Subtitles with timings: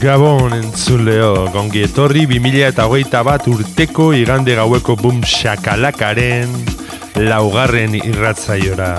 [0.00, 6.54] Gabon entzuleo, gongi etorri 2000 eta hogeita bat urteko igande gaueko bum shakalakaren
[7.20, 8.94] laugarren irratzaiora.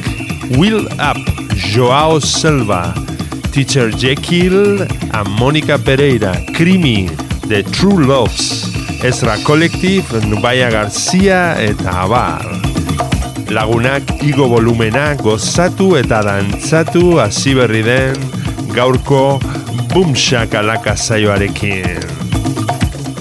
[0.56, 1.20] Will Up,
[1.52, 2.94] Joao Selva,
[3.52, 7.10] Teacher Jekyll, a Monica Pereira, Krimi,
[7.46, 8.72] The True Loves,
[9.04, 12.48] Ezra Collective, Nubaya Garcia eta Abar.
[13.52, 18.39] Lagunak igo volumena gozatu eta dantzatu hasi berri den
[18.74, 19.40] gaurko
[19.92, 22.00] bumsak alaka zaioarekin.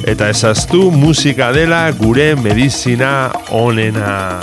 [0.07, 4.39] Eta ezaztu musika dela gure medizina onena.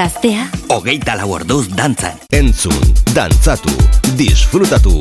[0.00, 2.16] Gaztea, Hogeita lau orduz dantzan.
[2.32, 2.78] Entzun,
[3.12, 3.74] dantzatu,
[4.16, 4.96] disfrutatu.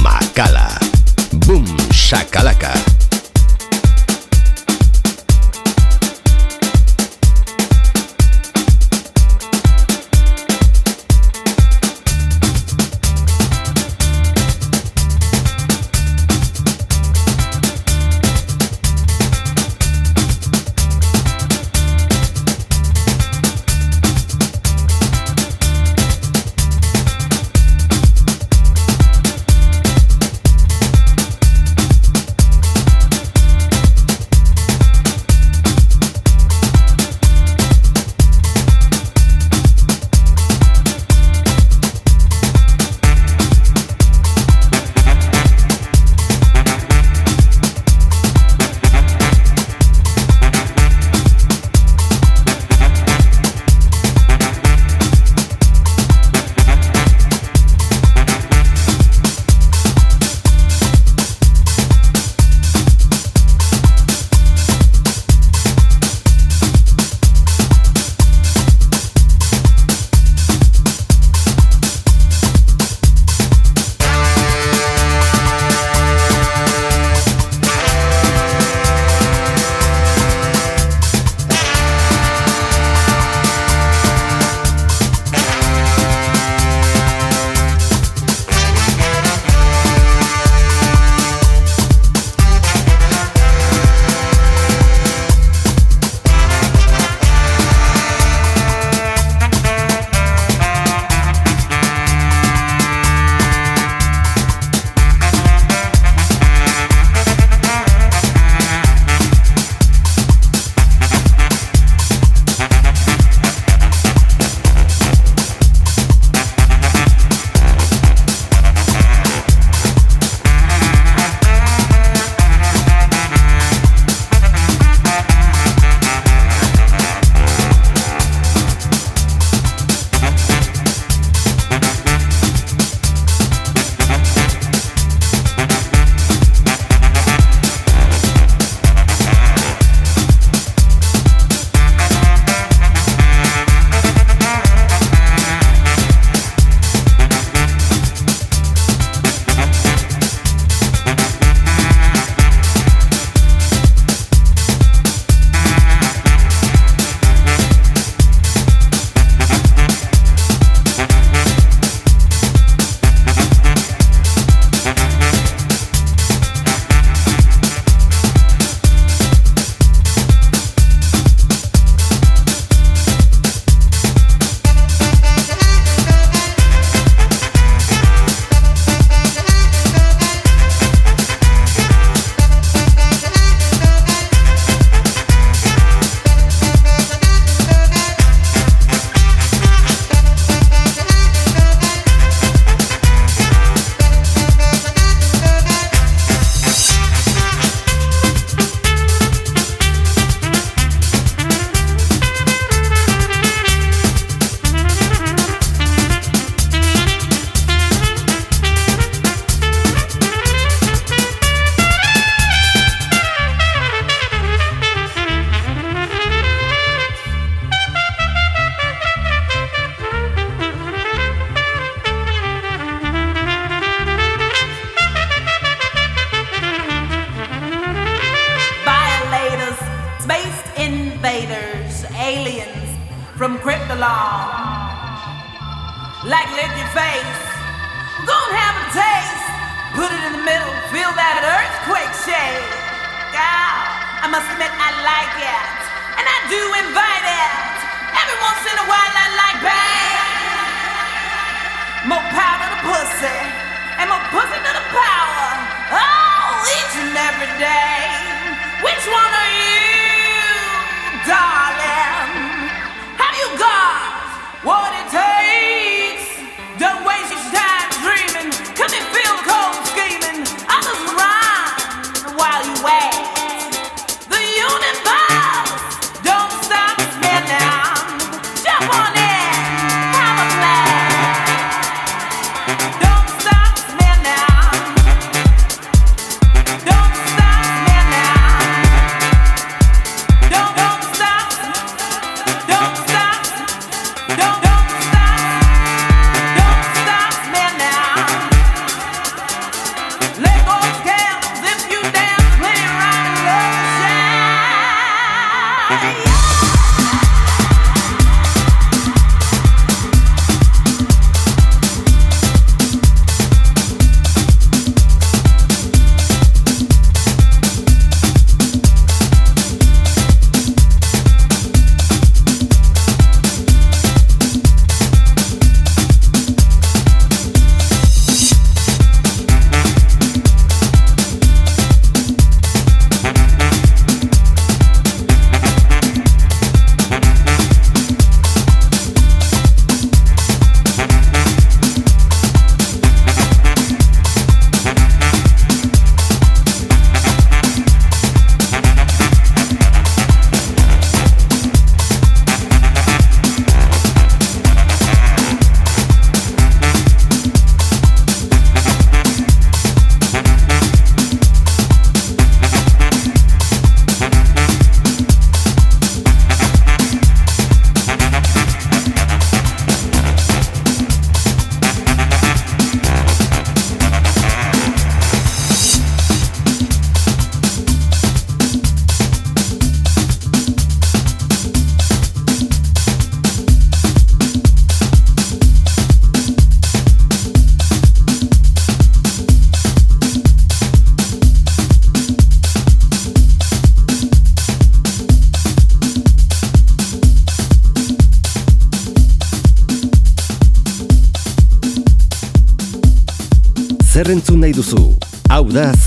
[0.00, 0.64] Makala.
[1.44, 2.72] Boom, shakalaka.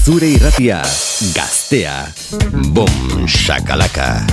[0.08, 0.80] Zure irratia,
[1.36, 2.08] gaztea.
[2.72, 4.24] Bom, shakalaka.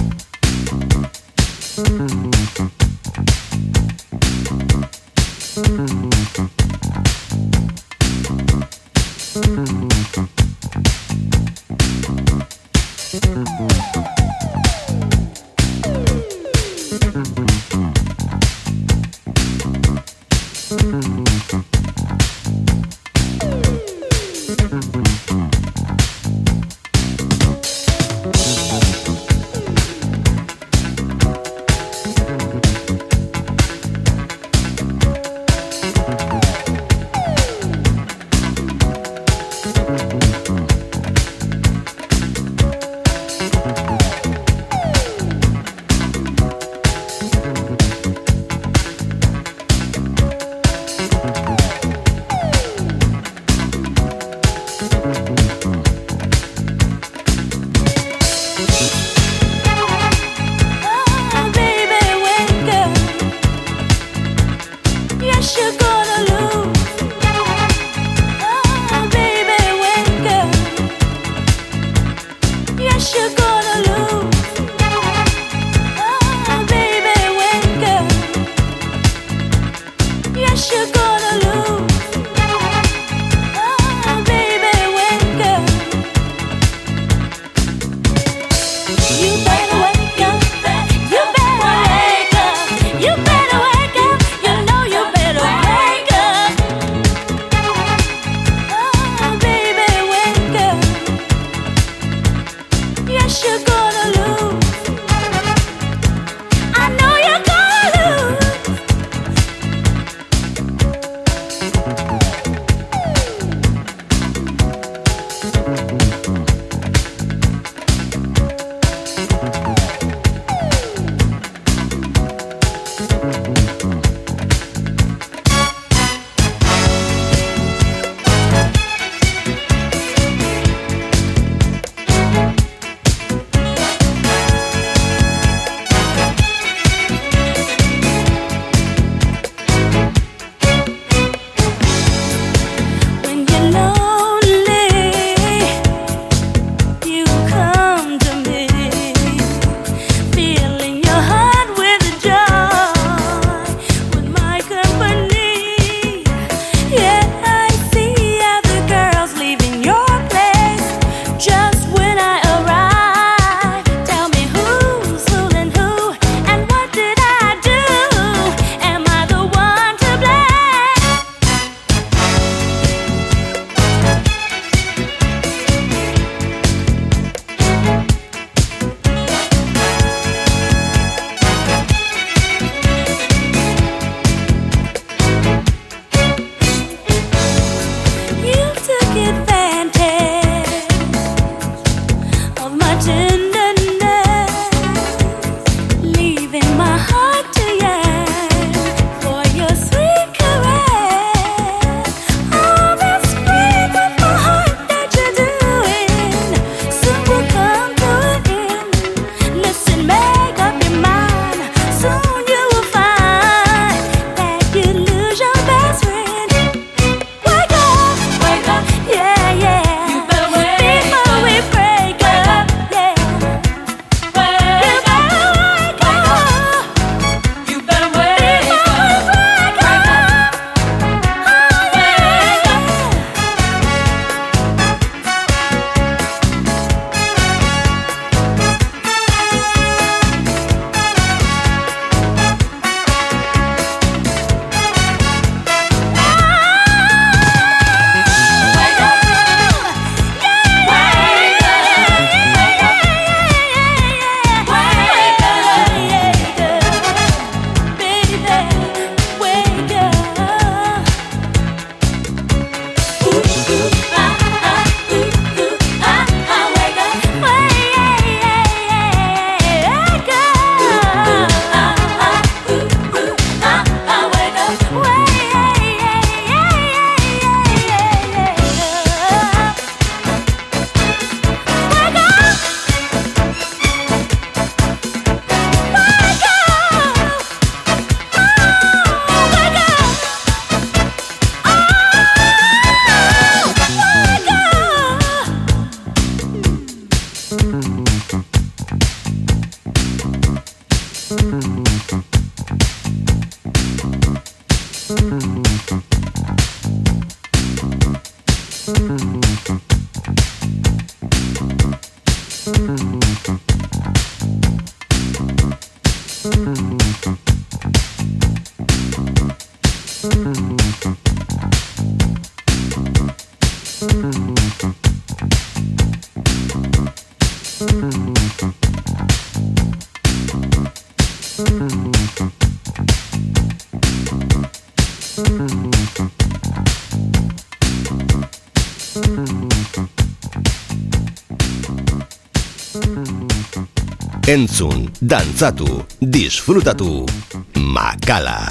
[344.46, 347.26] Entzun, dantzatu, disfrutatu,
[347.74, 348.70] makala,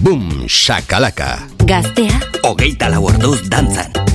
[0.00, 1.44] bum shakalaka.
[1.68, 2.16] Gaztea,
[2.48, 4.09] hogeita lau orduz dantzan.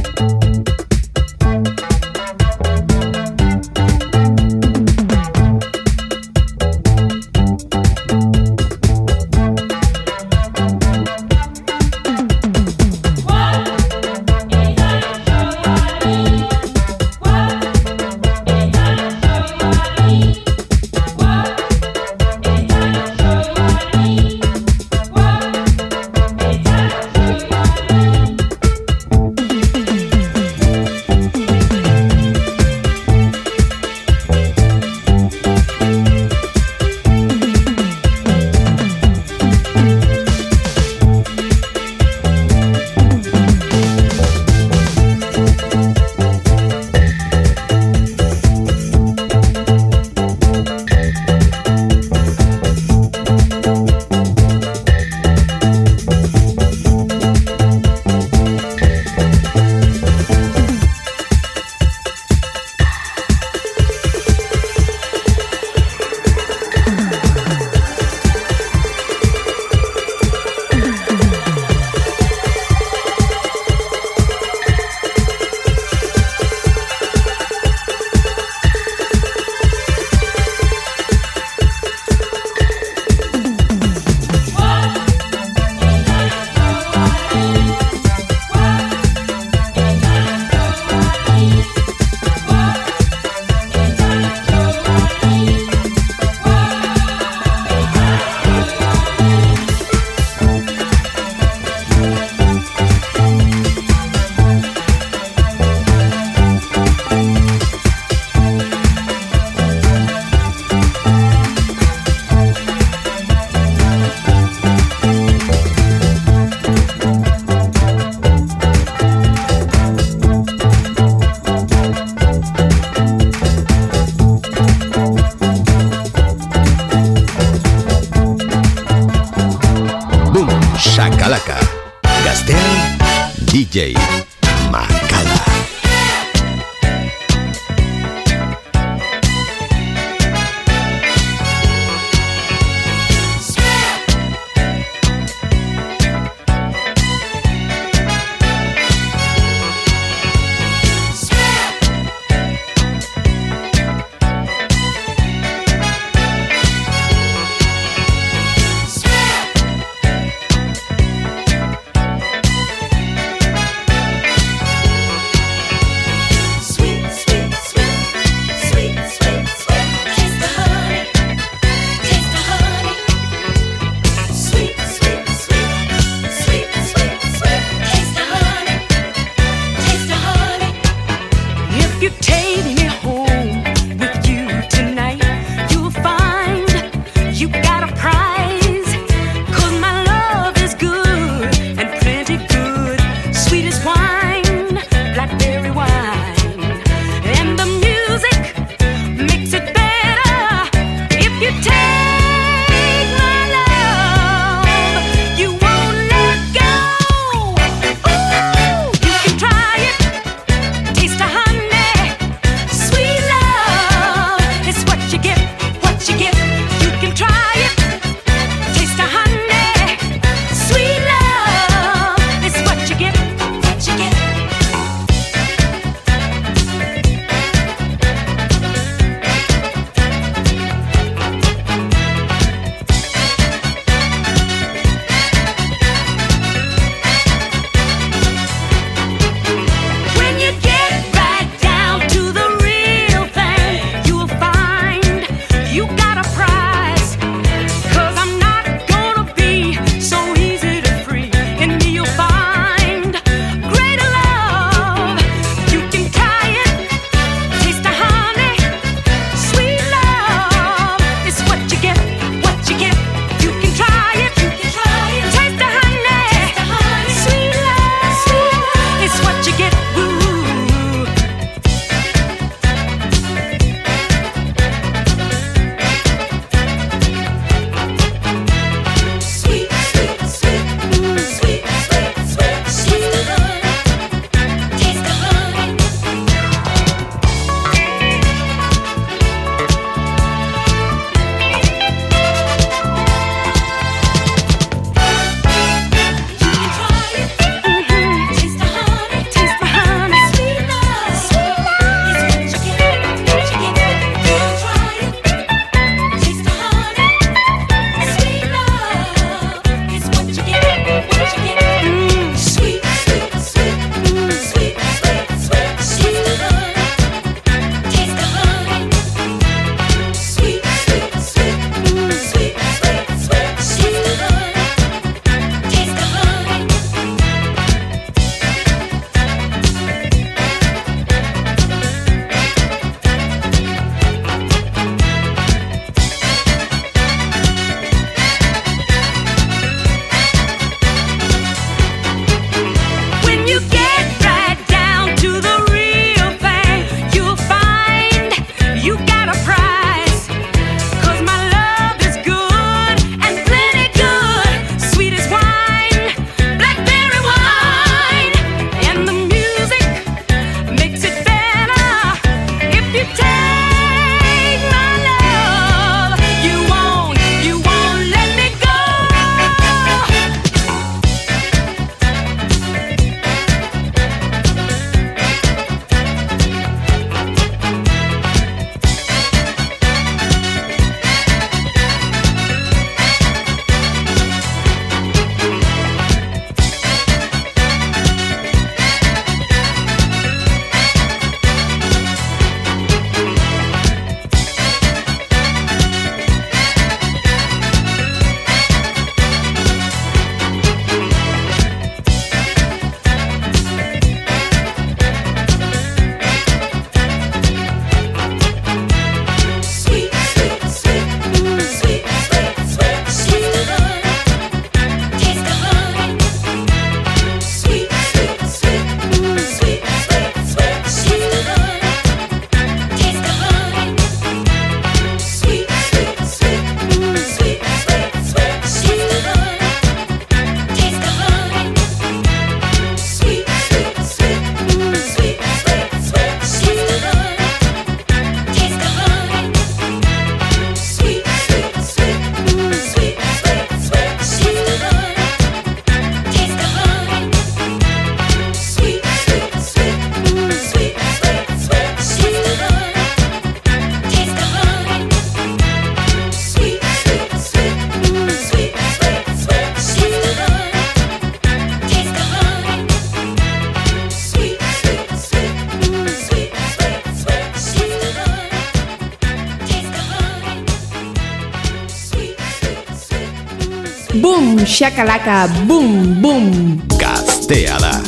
[474.85, 476.81] Chakalaka Boom Boom.
[476.97, 478.04] Gaztea da.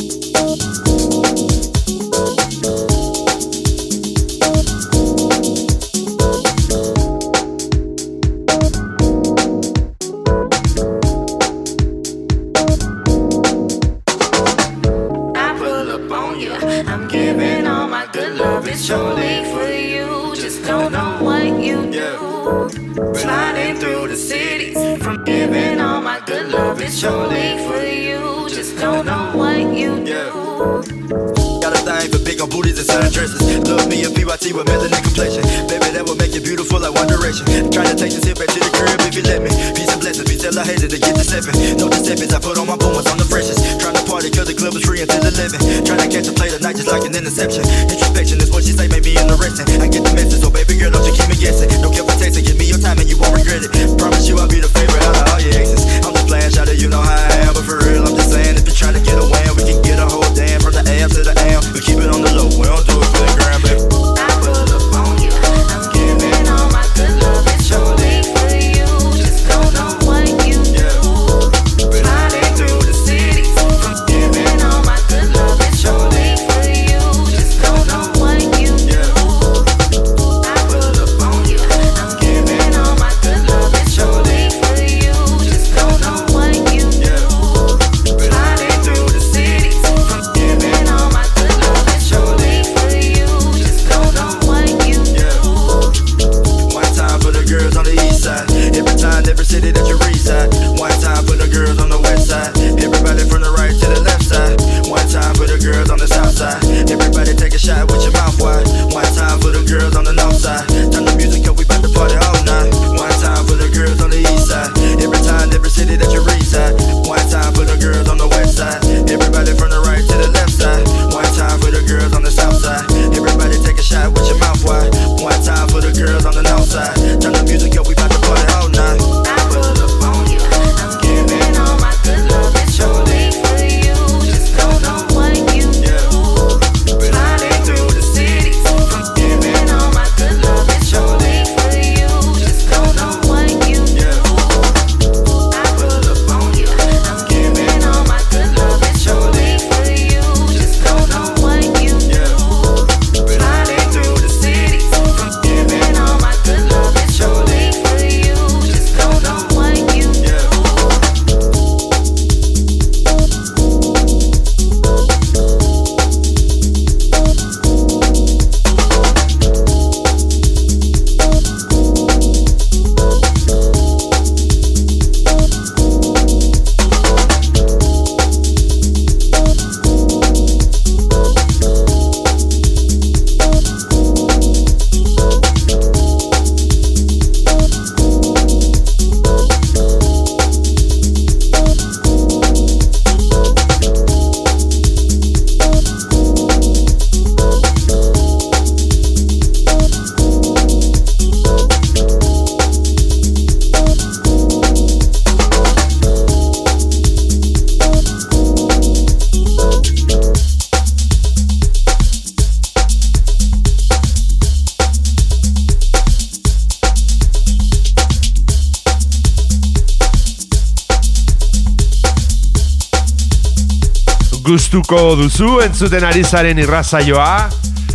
[224.57, 227.45] gustuko duzu entzuten ari zaren irrazaioa,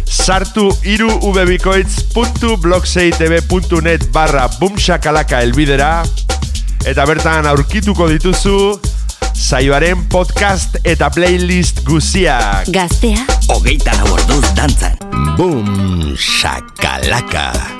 [0.06, 6.06] sartu iru ubebikoitz.blogseitb.net barra bumxakalaka elbidera,
[6.86, 8.78] eta bertan aurkituko dituzu
[9.34, 12.68] saioaren podcast eta playlist guziak.
[12.70, 14.94] Gaztea, hogeita lau orduz dantzan.
[15.34, 17.71] Bum, shakalaka.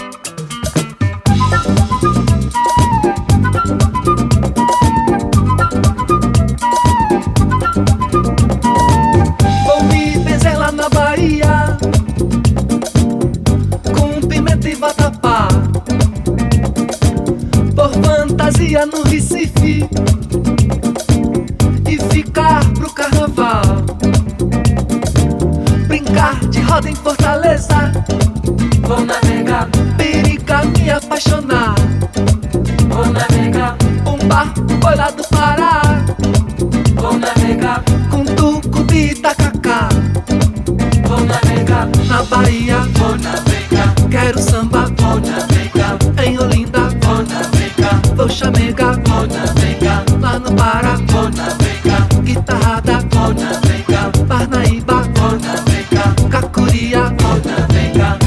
[41.54, 48.92] Venga, na Bahia, Bona Venga, quero samba, Bona Venga, em Olinda, Bona Venga, vou chamega,
[49.06, 57.66] Bona Venga, lá no Pará, Bona Venga, guitarrada, Bona Venga, Parnaíba, Bona Venga, Cacuria, Bona
[57.70, 58.18] Venga.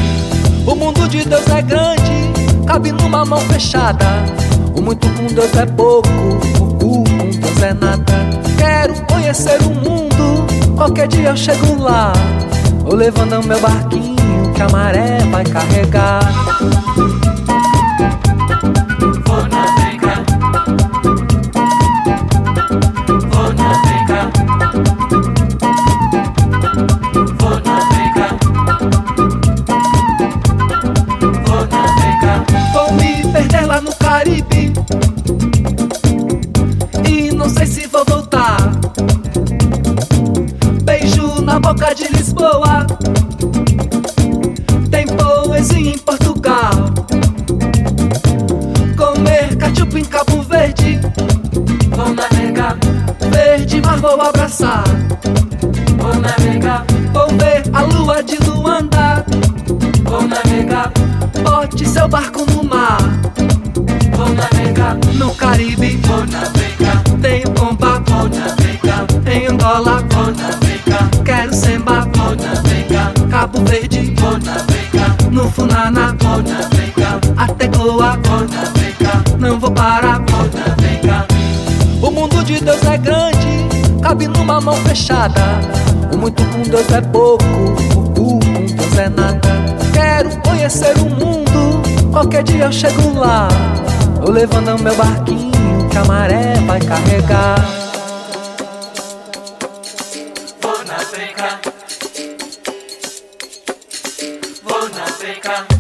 [0.68, 2.32] O mundo de Deus é grande,
[2.68, 4.06] cabe numa mão fechada.
[4.76, 6.10] O muito com Deus é pouco,
[6.60, 8.14] o com Deus é nada.
[8.58, 12.14] Quero conhecer o mundo, qualquer dia eu chego lá.
[12.86, 16.20] Vou levando meu barquinho que a maré vai carregar.
[84.96, 85.42] Fechada.
[86.14, 87.44] O muito com Deus é pouco,
[87.96, 89.50] o cu com Deus é nada.
[89.94, 91.82] Quero conhecer o mundo,
[92.12, 93.50] qualquer dia eu chego lá.
[94.22, 95.52] Vou levando meu barquinho
[95.92, 97.56] que a maré vai carregar.
[100.62, 101.62] Vou navegar.
[104.64, 105.66] Vou navegar.
[105.68, 105.75] Vou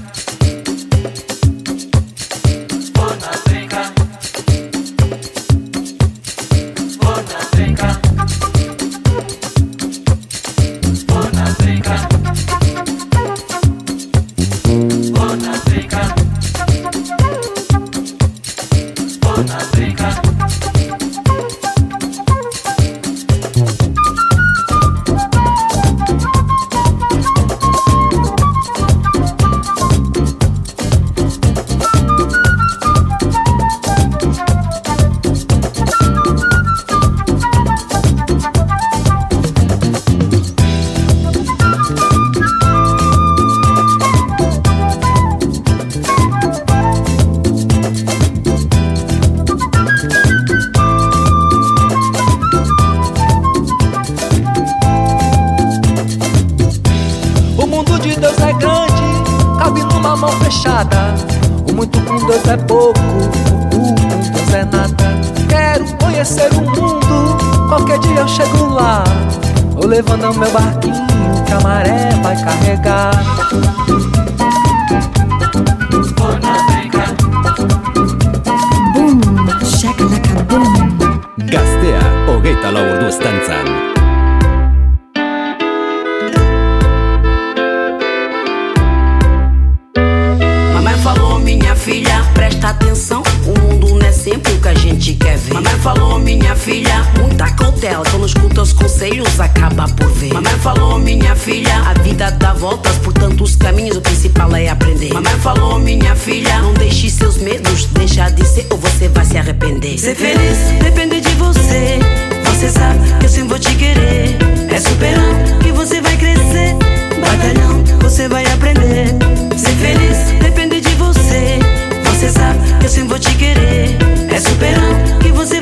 [101.55, 103.95] filha, a vida dá voltas por tantos caminhos.
[103.95, 105.13] O principal é aprender.
[105.13, 109.37] Mamãe falou, minha filha, não deixe seus medos deixar de ser ou você vai se
[109.37, 109.97] arrepender.
[109.97, 111.99] Ser feliz depende de você.
[112.43, 114.37] Você sabe que eu sempre vou te querer.
[114.69, 116.75] É superando que você vai crescer.
[117.21, 119.07] Batalhão, você vai aprender.
[119.55, 121.59] Ser feliz depende de você.
[122.03, 123.97] Você sabe que eu sempre vou te querer.
[124.29, 125.54] É superando que você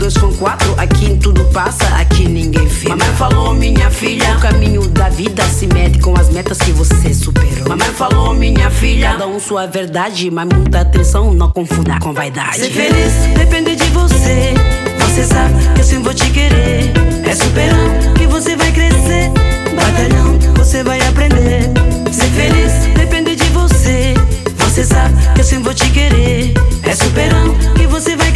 [0.00, 2.96] dois são quatro, aqui tudo passa, aqui ninguém fica.
[2.96, 7.12] Mamãe falou, minha filha, o caminho da vida se mede com as metas que você
[7.12, 7.68] superou.
[7.68, 12.60] Mamãe falou, minha filha, cada um sua verdade, mas muita atenção, não confunda com vaidade.
[12.60, 14.54] Ser feliz depende de você,
[14.98, 16.92] você sabe que eu sempre vou te querer.
[17.26, 19.30] É superando que você vai crescer,
[19.76, 21.70] batalhão, você vai aprender.
[22.10, 24.14] Ser feliz depende de você.
[24.56, 26.54] Você sabe que eu sempre vou te querer.
[26.84, 28.29] É superando que você vai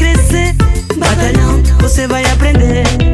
[1.85, 3.14] você vai aprender.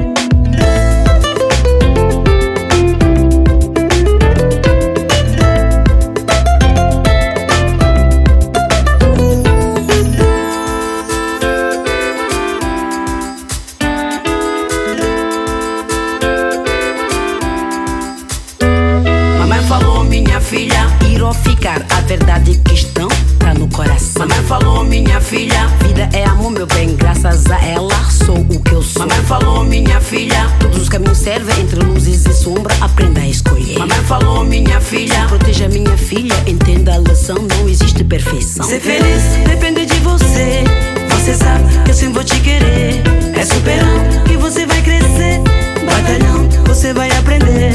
[31.20, 33.78] Serve entre luzes e sombra, aprenda a escolher.
[33.78, 35.26] Mamãe falou, minha filha.
[35.28, 38.64] Proteja minha filha, entenda a lição, não existe perfeição.
[38.64, 40.64] Ser feliz depende de você.
[41.10, 43.02] Você sabe que eu sempre vou te querer.
[43.36, 45.40] É superando que você vai crescer.
[45.84, 47.72] Batalhão, você vai aprender.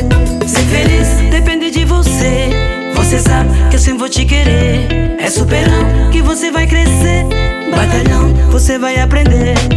[0.47, 2.49] Ser feliz depende de você.
[2.95, 5.17] Você sabe que eu sempre vou te querer.
[5.19, 7.25] É superando que você vai crescer.
[7.69, 9.74] Batalhão, você vai aprender.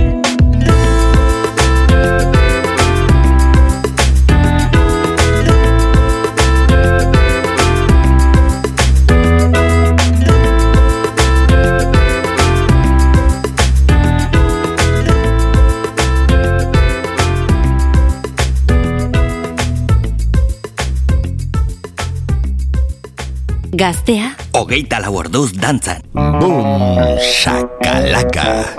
[23.79, 26.01] Gaztea Hogeita la orduz dantzan.
[26.11, 28.75] Boom, shakalaka.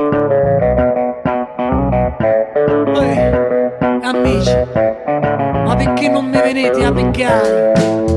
[2.97, 3.13] Uè,
[4.03, 4.51] amici
[5.63, 8.08] Ma perché non mi venite a picchiare?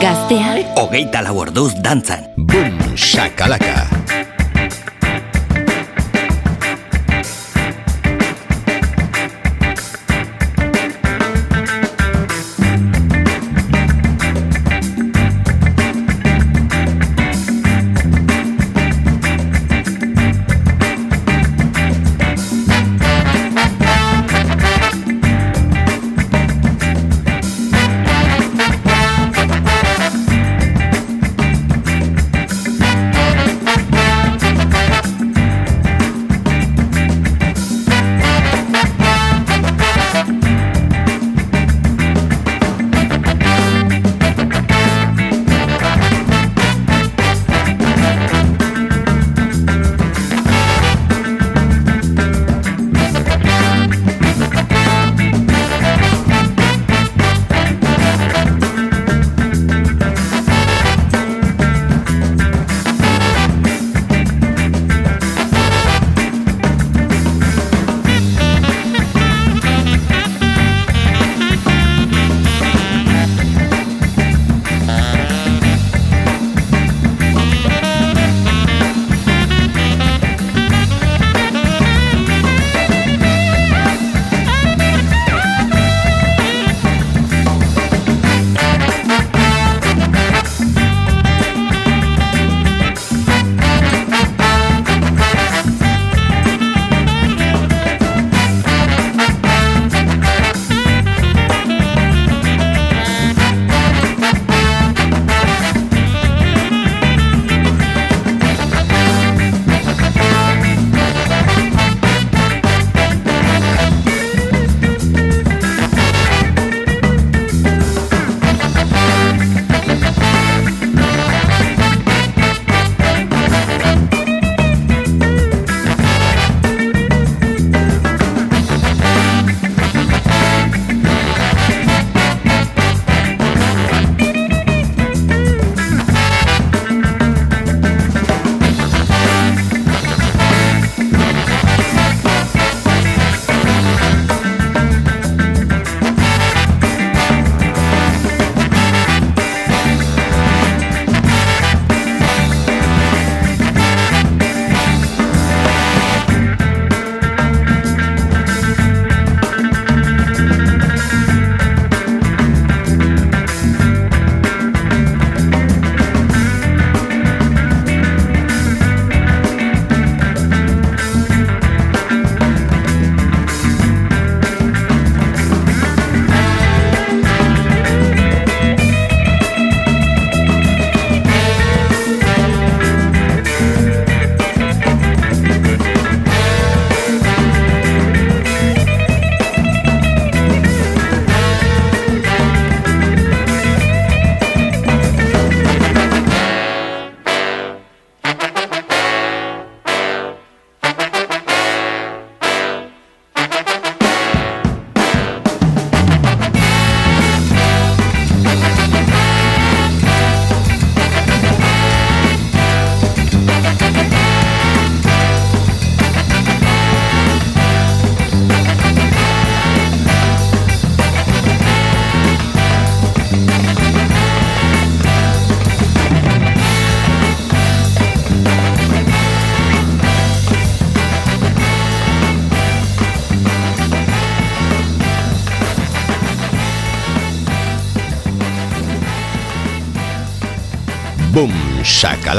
[0.00, 0.56] Gaztea.
[0.80, 2.24] Ogeita lau orduz dantzan.
[2.36, 3.99] Bum, shakalaka.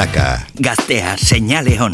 [0.02, 1.92] Gastea, Gaztea, Señaleón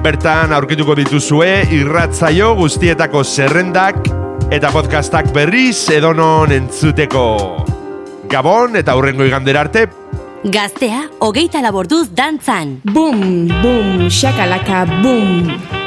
[0.03, 4.22] Bertan aurkituko dituzue irratzaio guztietako zerrendak
[4.53, 7.25] eta podcastak berriz edonon entzuteko.
[8.29, 9.89] Gabon eta hurrengo igandera arte,
[10.43, 12.81] Gaztea, hogeita laborduz dantzan.
[12.83, 15.82] Boom, boom, shakalaka, boom.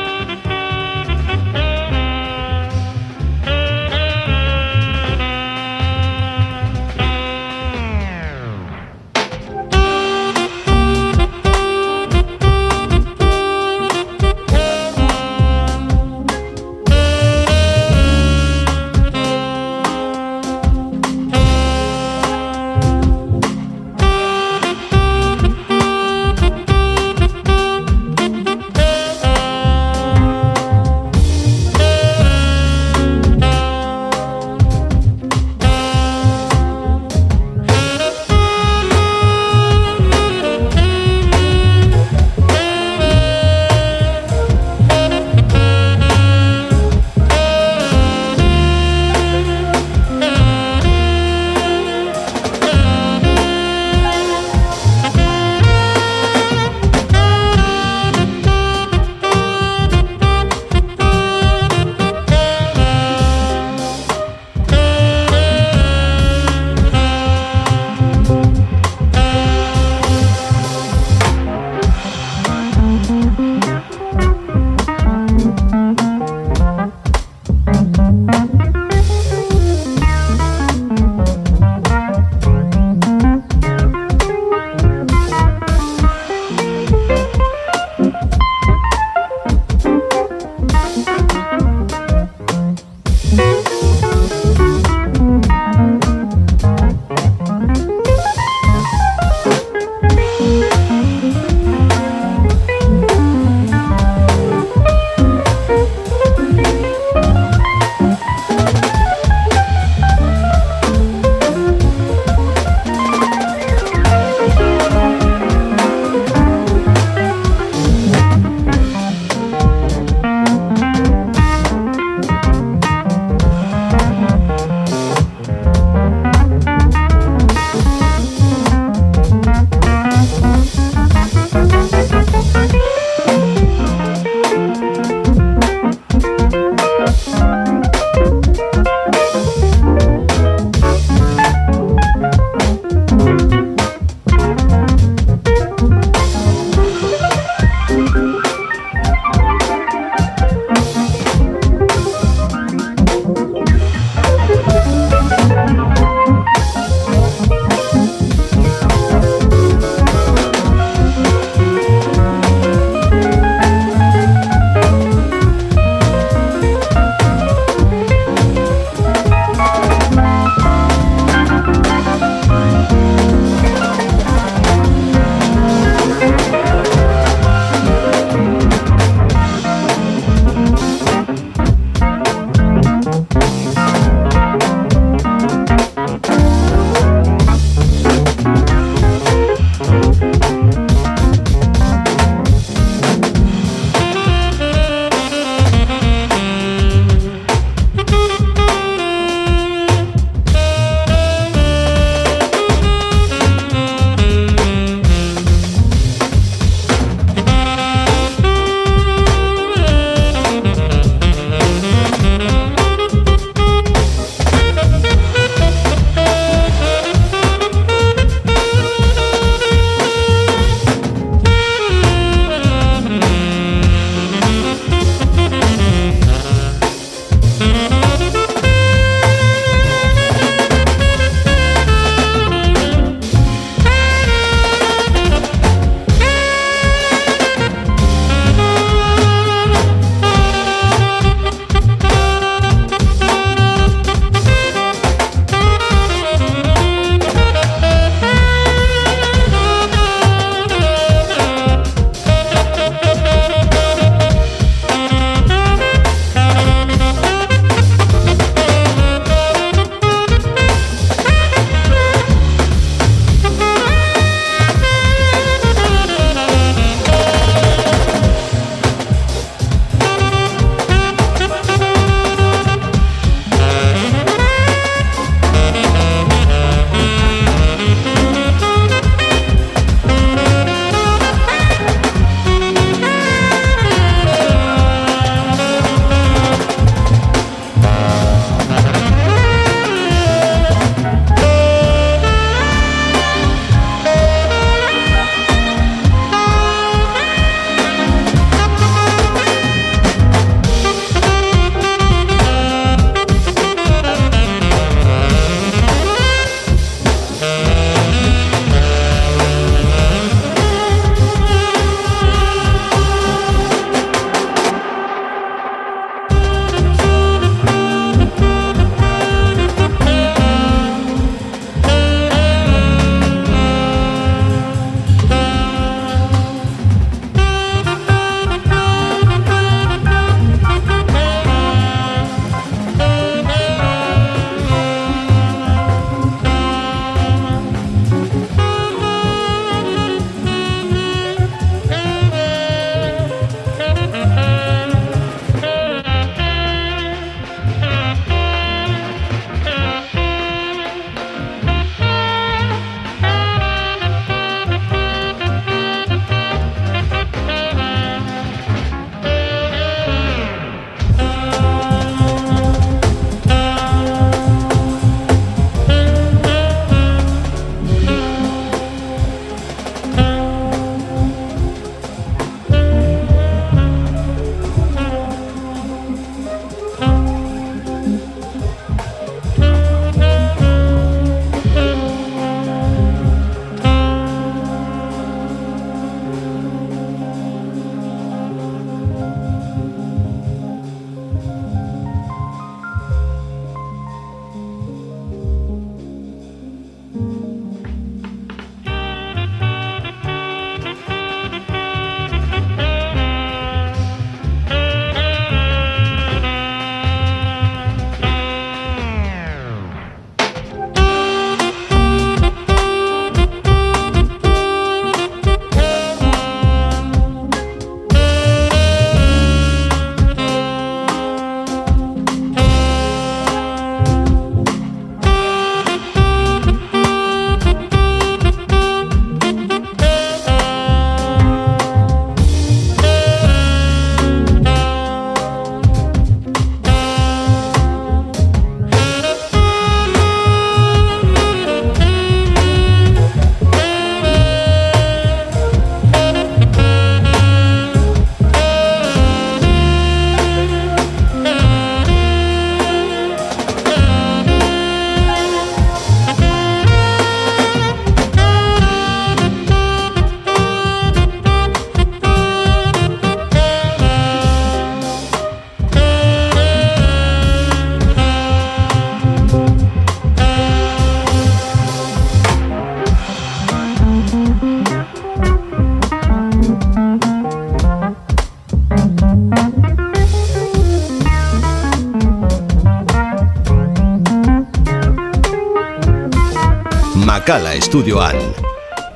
[487.45, 488.39] Makala estudioan.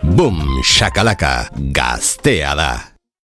[0.05, 2.88] Bum, shakalaka, gaztea da.